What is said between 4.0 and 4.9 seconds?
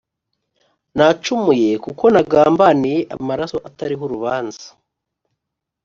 urubanza.